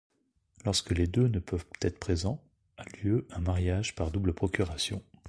Lorsque 0.65 0.89
les 0.97 1.05
deux 1.05 1.27
ne 1.27 1.37
peuvent 1.37 1.67
être 1.83 1.99
présents, 1.99 2.43
a 2.79 2.83
lieu 3.03 3.27
un 3.33 3.39
mariage 3.39 3.93
par 3.93 4.09
double 4.09 4.33
procuration. 4.33 5.03